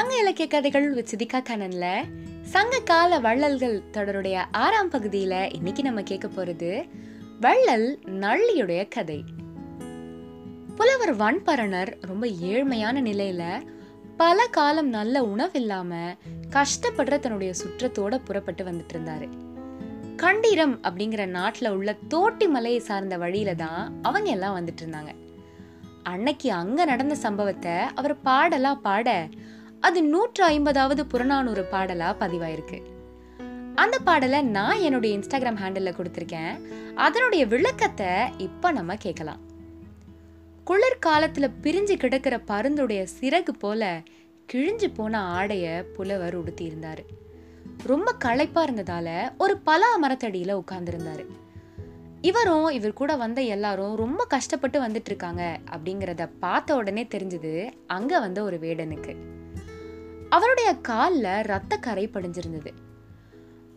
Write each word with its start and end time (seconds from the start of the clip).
சங்க 0.00 0.18
இலக்கிய 0.18 0.48
கதைகள் 0.48 0.90
வித் 0.90 1.08
சிதிகா 1.10 1.38
கண்ணன்ல 1.38 1.86
சங்க 2.42 2.80
கால 2.80 3.18
வள்ளல்கள் 3.18 3.82
தொடருடைய 3.92 4.44
ஆறாம் 4.50 4.90
பகுதியில 4.90 5.54
இன்னைக்கு 5.54 5.82
நம்ம 5.82 6.02
கேட்க 6.02 6.28
போறது 6.28 6.88
வள்ளல் 7.40 7.98
நள்ளியுடைய 8.06 8.88
கதை. 8.88 9.24
புலவர் 10.76 11.16
வன்பரணர் 11.16 11.92
ரொம்ப 12.00 12.26
ஏழ்மையான 12.26 13.02
நிலையில 13.02 13.62
பல 14.16 14.46
காலம் 14.46 14.88
நல்ல 14.88 15.22
உணவில்லாம 15.22 16.16
கஷ்டப்படுற 16.50 17.18
தன்னுடைய 17.18 17.52
சுற்றத்தோட 17.64 18.20
புறப்பட்டு 18.24 18.64
வந்துட்டு 18.64 18.92
இருந்தாரு. 18.92 19.28
கண்டீரம் 20.16 20.76
அப்படிங்கிற 20.82 21.26
நாட்டுல 21.38 21.68
உள்ள 21.68 21.96
தோட்டி 22.08 22.46
மலையை 22.46 22.80
சார்ந்த 22.80 23.16
வழியில 23.16 23.54
தான் 23.54 23.98
அவங்க 24.02 24.30
எல்லாம் 24.30 24.60
வந்துட்டு 24.60 24.84
இருந்தாங்க. 24.84 25.14
அன்னைக்கு 26.02 26.52
அங்க 26.52 26.84
நடந்த 26.84 27.14
சம்பவத்தை 27.14 27.72
அவர் 27.72 28.16
பாடலா 28.24 28.74
பாட 28.74 29.28
அது 29.80 30.02
நூற்று 30.02 30.44
ஐம்பதாவது 30.44 31.06
புறநானூறு 31.06 31.64
பாடலாக 31.64 32.26
பதிவாயிருக்கு. 32.26 32.82
அந்த 33.74 33.98
பாடலை 33.98 34.42
நான் 34.42 34.78
என்னுடைய 34.78 35.18
இன்ஸ்டாகிராம் 35.18 35.60
ஹேண்டில் 35.62 35.96
கொடுத்துருக்கேன். 35.96 36.60
அதனுடைய 36.94 37.46
விளக்கத்தை 37.46 38.06
இப்போ 38.38 38.70
நம்ம 38.70 38.96
கேட்கலாம். 38.96 39.40
குளிர்காலத்துல 40.66 41.50
பிரிஞ்சு 41.62 41.96
கிடக்கிற 41.96 42.40
பருந்துடைய 42.46 43.06
சிறகு 43.20 43.48
போல 43.58 44.02
கிழிஞ்சு 44.52 44.94
போன 44.94 45.22
ஆடைய 45.36 45.82
புலவர் 45.82 46.38
உடுத்தியிருந்தார். 46.38 47.02
ரொம்ப 47.86 48.12
களைப்பாக 48.12 48.70
இருந்ததால 48.70 49.32
ஒரு 49.38 49.56
பலா 49.56 49.96
மரத்தடியில் 49.96 50.56
உட்கார்ந்திருந்தாரு. 50.56 51.26
இவரும் 52.20 52.68
இவர் 52.68 52.92
கூட 52.92 53.16
வந்த 53.16 53.40
எல்லாரும் 53.40 53.96
ரொம்ப 53.96 54.24
கஷ்டப்பட்டு 54.24 54.80
வந்துட்டு 54.80 55.10
இருக்காங்க 55.12 55.58
அப்படிங்கிறத 55.70 56.28
பார்த்த 56.40 56.76
உடனே 56.76 57.06
தெரிஞ்சது 57.10 57.70
அங்கே 57.86 58.18
வந்த 58.18 58.42
ஒரு 58.42 58.56
வேடனுக்கு. 58.56 59.16
அவருடைய 60.30 60.74
காலில் 60.74 61.42
ரத்த 61.42 61.76
கரை 61.76 62.08
படிஞ்சிருந்தது. 62.08 62.70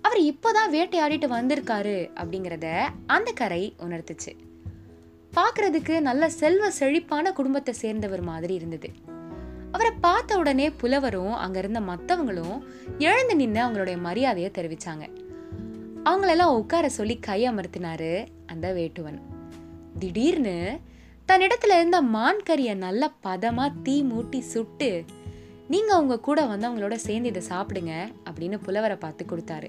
அவர் 0.02 0.20
இப்போதான் 0.20 0.73
வேட்டையாடிட்டு 0.73 1.28
வந்திருக்காரு 1.28 1.96
அப்படிங்கிறத 2.16 2.82
அந்த 3.08 3.32
கரை 3.32 3.76
உணர்த்துச்சு. 3.80 4.32
பார்க்கறதுக்கு 5.34 6.00
நல்ல 6.00 6.30
செல்வ 6.30 6.72
செழிப்பான 6.72 7.31
குடும்பத்தை 7.31 7.74
சேர்ந்தவர் 7.74 8.22
மாதிரி 8.22 8.54
இருந்தது. 8.54 8.90
அவரை 9.72 9.92
பார்த்த 10.02 10.38
உடனே 10.38 10.70
புலவரும் 10.70 11.34
அங்க 11.34 11.59
இருந்த 11.59 11.80
மற்றவங்களும் 11.80 12.62
எழுந்து 12.98 13.36
நின்று 13.36 13.62
அவங்களுடைய 13.62 13.98
மரியாதையை 13.98 14.52
தெரிவிச்சாங்க. 14.56 15.09
அவங்களெல்லாம் 16.06 16.56
உட்கார 16.56 16.90
சொல்லி 16.90 17.20
கையமர்த்தினாரு 17.28 18.28
அந்த 18.46 18.74
வேட்டுவன். 18.74 19.20
திடீர்னு 20.00 20.80
தன்னிடத்துல 21.28 21.74
இருந்த 21.76 22.02
மான் 22.02 22.42
கறியை 22.50 22.76
நல்லா 22.76 23.14
பதமா 23.24 23.72
தீ 23.84 24.04
மூட்டி 24.04 24.40
சுட்டு 24.40 25.06
நீங்கள் 25.73 25.95
அவங்க 25.95 26.16
கூட 26.19 26.39
வந்து 26.45 26.67
அவங்களோட 26.69 26.95
சேர்ந்து 27.05 27.29
இதை 27.29 27.41
சாப்பிடுங்க 27.49 27.93
அப்படின்னு 28.29 28.57
புலவரை 28.63 28.97
பார்த்து 28.97 29.23
கொடுத்தாரு. 29.25 29.67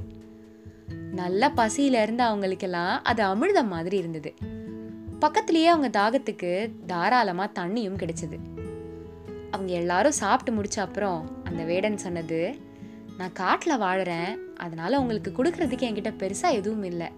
நல்ல 1.13 1.53
பசியில 1.57 2.03
இருந்த 2.03 2.23
அவங்களுக்கெல்லாம் 2.25 2.95
அது 3.03 3.23
அமிர்தம் 3.25 3.73
மாதிரி 3.75 3.97
இருந்தது. 3.97 4.35
பக்கத்திலேயே 5.19 5.67
அவங்க 5.67 5.89
தாகத்துக்கு 6.01 6.51
தாராளமாக 6.87 7.55
தண்ணியும் 7.61 8.01
கிடைச்சது. 8.03 8.39
அவங்க 9.51 9.73
எல்லாரும் 9.73 10.21
சாப்பிட்டு 10.23 10.63
முடிச்ச 10.63 10.79
அப்புறம் 10.79 11.21
அந்த 11.45 11.63
வேடன் 11.65 11.97
சொன்னது 11.97 12.41
நான் 13.19 13.33
காட்டில் 13.33 13.81
வாழறேன் 13.81 14.31
அதனால 14.57 15.01
உங்களுக்கு 15.01 15.31
கொடுக்கறதுக்கு 15.37 15.87
என்கிட்ட 15.89 16.11
பெருசாக 16.23 16.59
எதுவும் 16.61 16.85
இல்லை. 16.85 17.09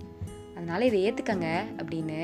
அதனால 0.56 0.84
இதை 0.84 0.98
ஏற்றுக்கங்க 1.06 1.48
அப்படின்னு 1.76 2.20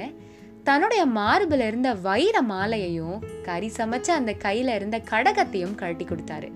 தன்னுடைய 0.64 1.06
மார்பில் 1.06 1.60
இருந்த 1.60 1.94
வைர 1.94 2.42
மாலையையும் 2.42 3.22
கறி 3.42 3.72
சமைச்ச 3.76 4.08
அந்த 4.10 4.32
கையில 4.32 4.74
இருந்த 4.74 4.98
கடகத்தையும் 5.10 5.74
கழட்டி 5.74 6.04
கொடுத்தாரு. 6.04 6.52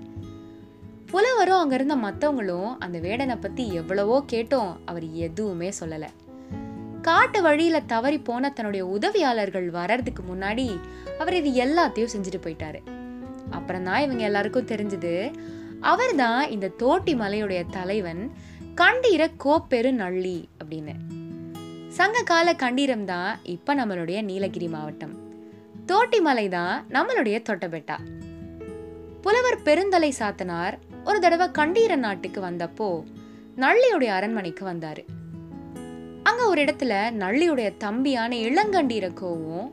புலவரும் 1.07 1.59
அங்க 1.59 1.75
இருந்த 1.75 1.97
மற்றவங்களும் 1.97 2.77
அந்த 2.79 2.99
வேடனை 2.99 3.37
பத்தி 3.41 3.73
எவ்வளவோ 3.73 4.25
கேட்டோம் 4.33 4.73
அவர் 4.85 5.13
எதுவுமே 5.13 5.73
சொல்லல. 5.81 6.05
காட்டு 7.03 7.43
வழியில 7.43 7.81
தவறி 7.81 8.19
போன 8.19 8.51
தன்னுடைய 8.51 8.87
உதவியாளர்கள் 8.87 9.71
வர்றதுக்கு 9.71 10.23
முன்னாடி 10.23 10.81
அவர் 11.19 11.35
இது 11.35 11.67
எல்லாத்தையும் 11.67 12.15
செஞ்சுட்டு 12.15 12.41
போயிட்டாரு. 12.45 12.81
அப்புறம் 13.51 13.83
தான் 13.83 14.03
இவங்க 14.03 14.23
எல்லாருக்கும் 14.23 14.67
தெரிஞ்சது 14.67 15.35
அவர் 15.81 16.15
தான் 16.15 16.49
இந்த 16.49 16.69
தோட்டி 16.69 17.15
மலையுடைய 17.15 17.63
தலைவன் 17.71 18.33
கண்டீர 18.75 19.31
கோப்பெரு 19.45 19.91
நள்ளி 19.93 20.49
அப்படின்னு. 20.65 20.95
சங்க 21.97 22.23
கால 22.23 22.53
கண்டீரம் 22.53 23.05
தான் 23.05 23.39
இப்போ 23.43 23.75
நம்மளுடைய 23.75 24.23
நீலகிரி 24.23 24.69
மாவட்டம். 24.69 25.13
தோட்டிமலை 25.91 26.49
தான் 26.49 26.75
நம்மளுடைய 26.95 27.37
தொட்டபெட்டா. 27.49 27.97
புலவர் 29.25 29.59
பெருந்தலை 29.63 30.11
சாத்தனார் 30.19 30.75
ஒரு 31.05 31.19
தடவை 31.21 31.47
கண்டீர 31.51 31.97
நாட்டுக்கு 31.97 32.41
வந்தப்போ 32.41 32.89
நள்ளியுடைய 33.65 34.11
அரண்மனைக்கு 34.19 34.65
வந்தாரு. 34.73 35.05
அங்க 36.23 36.43
ஒரு 36.49 36.61
இடத்துல 36.65 36.93
நள்ளியுடைய 37.23 37.71
தம்பியான 37.85 38.37
இளங்கண்டீர 38.49 39.09
கோவும் 39.23 39.73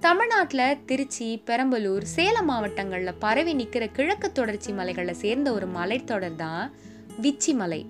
தமிழ்நாட்டில் 0.00 0.78
திருச்சி 0.86 1.42
பெரம்பலூர் 1.48 2.06
சேலம் 2.16 2.48
மாவட்டங்களில் 2.50 3.20
பரவி 3.24 3.52
நிற்கிற 3.54 3.86
கிழக்கு 3.86 4.32
தொடர்ச்சி 4.32 4.72
மலைகளை 4.72 5.14
சேர்ந்த 5.14 5.52
ஒரு 5.52 5.66
மலைத்தொடர் 5.78 6.40
தான் 6.44 6.64
விச்சி 7.20 7.54
மலை. 7.54 7.82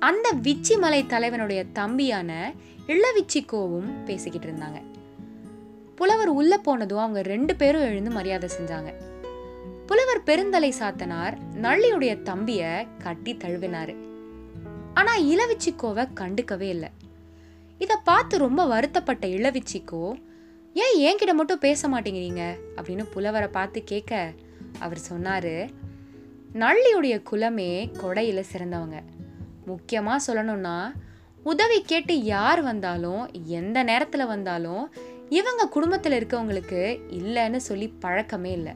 அந்த 0.00 0.32
விச்சி 0.42 0.78
மலை 0.78 1.06
தலைவனுடைய 1.06 1.64
தம்பியான 1.64 2.52
இளவிச்சிக்கோவும் 2.86 4.04
பேசிக்கிட்டு 4.04 4.48
இருந்தாங்க. 4.48 4.82
புலவர் 5.94 6.28
உள்ள 6.28 6.58
போனதும் 6.58 6.98
அவங்க 6.98 7.22
ரெண்டு 7.22 7.56
பேரும் 7.56 7.80
எழுந்து 7.80 8.10
மரியாதை 8.10 8.48
செஞ்சாங்க. 8.60 8.94
புலவர் 9.86 10.22
பெருந்தலை 10.22 10.74
சாத்தனார் 10.78 11.36
நள்ளியுடைய 11.62 12.22
தம்பிய 12.22 12.86
கட்டி 12.98 13.34
தழுவினாரு. 13.34 13.96
ஆனா 14.94 15.18
இளவிச்சிக்கோவை 15.18 16.08
கண்டுக்கவே 16.14 16.60
இல்லை. 16.60 16.88
இத 17.78 17.96
பார்த்து 17.96 18.38
ரொம்ப 18.38 18.66
வருத்தப்பட்ட 18.66 19.26
இளவிச்சிக்கோ 19.26 20.14
ஏன் 20.74 20.98
என்கிட்ட 21.00 21.32
மட்டும் 21.32 21.58
பேச 21.58 21.88
மாட்டேங்கிறீங்க 21.88 22.58
அப்படின்னு 22.76 23.06
புலவரை 23.12 23.48
பார்த்து 23.48 23.84
கேட்க 23.84 24.32
அவர் 24.78 24.98
சொன்னாரு 25.10 25.68
நள்ளியுடைய 26.52 27.22
குலமே 27.32 27.90
கொடையில 28.02 28.44
சிறந்தவங்க. 28.52 29.02
முக்கியமாக 29.66 30.24
சொல்லணும்னா 30.26 30.92
உதவி 31.42 31.82
கேட்டு 31.82 32.22
யார் 32.22 32.62
வந்தாலும் 32.62 33.30
எந்த 33.44 33.82
நேரத்தில் 33.82 34.26
வந்தாலும் 34.26 34.92
இவங்க 35.28 35.68
குடும்பத்தில் 35.68 36.12
இருக்கவங்களுக்கு 36.12 37.00
இல்லைன்னு 37.10 37.56
சொல்லி 37.56 37.88
பழக்கமே 37.88 38.52
இல்லை. 38.52 38.72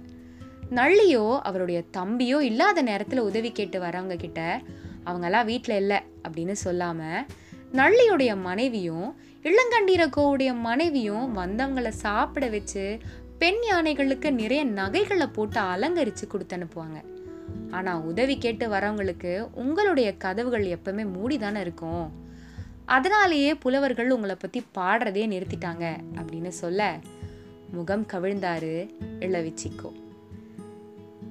நள்ளியோ 0.74 1.38
அவருடைய 1.40 1.82
தம்பியோ 1.96 2.38
இல்லாத 2.40 2.82
நேரத்தில் 2.82 3.18
உதவி 3.18 3.52
கேட்டு 3.52 3.80
வரவங்க 3.80 4.16
கிட்ட 4.16 4.60
அவங்கெல்லாம் 5.04 5.44
வீட்டில் 5.44 5.76
இல்லை 5.76 5.98
அப்படின்னு 6.28 6.52
சொல்லாமல் 6.52 7.26
நள்ளியுடைய 7.72 8.40
மனைவியும் 8.40 9.16
இளங்கண்டீரகோவுடைய 9.42 10.60
மனைவியும் 10.60 11.36
வந்தவங்களை 11.36 11.88
சாப்பிட 11.88 12.48
வச்சு 12.48 12.98
பெண் 13.38 13.60
யானைகளுக்கு 13.70 14.30
நிறைய 14.30 14.64
நகைகளை 14.64 15.26
போட்டு 15.26 15.60
அலங்கரித்து 15.60 16.26
கொடுத்து 16.26 16.56
அனுப்புவாங்க. 16.56 16.98
ஆனால் 17.70 18.02
உதவி 18.02 18.38
கேட்டு 18.38 18.68
வரவங்களுக்கு 18.68 19.48
உங்களுடைய 19.54 20.16
கதவுகள் 20.16 20.64
எப்பவுமே 20.64 21.12
மூடி 21.12 21.38
தானே 21.38 21.60
இருக்கும். 21.60 22.12
அதனாலேயே 22.86 23.54
புலவர்கள் 23.54 24.10
உங்களை 24.10 24.36
பத்தி 24.38 24.64
பாடுறதே 24.74 25.24
நிறுத்திட்டாங்க 25.34 25.96
அப்படின்னு 26.14 26.48
சொல்ல 26.48 26.98
முகம் 27.72 28.06
கவிழ்ந்தாரு 28.12 28.90
இளவிச்சிக்கோ. 29.20 29.90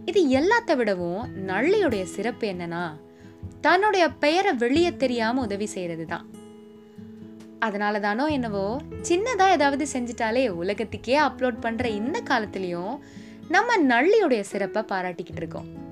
இது 0.06 0.28
எல்லாத்த 0.28 0.76
விடவும் 0.76 1.48
நள்ளியுடைய 1.48 2.04
சிறப்பு 2.04 2.48
என்னன்னா 2.48 2.92
தன்னுடைய 3.62 4.10
பெயரை 4.10 4.54
வெளியே 4.54 4.96
தெரியாம 4.96 5.42
உதவி 5.42 5.66
செய்யறது 5.66 6.06
தான் 6.06 6.30
அதனால 7.60 8.00
தானோ 8.00 8.26
என்னவோ 8.28 8.82
சின்னதா 9.02 9.50
ஏதாவது 9.50 9.88
செஞ்சிட்டாலே 9.94 10.50
உலகத்துக்கே 10.50 11.20
அப்லோட் 11.20 11.60
பண்ற 11.60 11.90
இந்த 11.90 12.22
காலத்திலயும் 12.22 12.98
நம்ம 13.50 13.78
நள்ளியுடைய 13.78 14.42
சிறப்பை 14.42 14.84
பாராட்டிக்கிட்டு 14.84 15.36
இருக்கோம். 15.36 15.88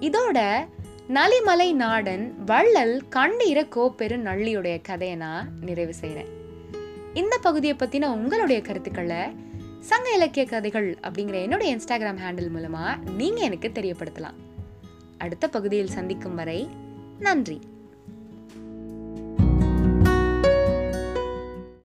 இதோட 0.00 0.66
நலிமலை 1.08 1.72
நாடன் 1.72 2.34
வள்ளல் 2.46 3.02
கண்டீர 3.10 3.66
கோப்பெரு 3.76 4.16
நள்ளியுடைய 4.16 4.80
கதையை 4.82 5.16
நான் 5.16 5.48
நிறைவு 5.60 5.94
செய்கிறேன் 5.94 6.28
இந்த 7.14 7.38
பகுதியை 7.38 7.76
பற்றின 7.78 8.04
உங்களுடைய 8.04 8.62
கருத்துக்களை 8.62 9.36
சங்க 9.80 10.14
இலக்கிய 10.14 10.46
கதைகள் 10.46 10.96
அப்படிங்கிற 11.02 11.42
என்னுடைய 11.42 11.76
இன்ஸ்டாகிராம் 11.76 12.18
ஹேண்டில் 12.26 12.50
மூலமாக 12.50 12.98
நீங்கள் 13.16 13.44
எனக்கு 13.44 13.68
தெரியப்படுத்தலாம். 13.68 14.38
அடுத்த 15.18 15.48
பகுதியில் 15.48 15.88
சந்திக்கும் 15.88 16.34
வரை 16.34 16.68
நன்றி. 17.18 17.60